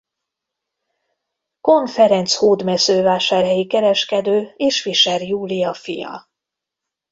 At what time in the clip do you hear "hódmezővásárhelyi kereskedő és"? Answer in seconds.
2.35-4.81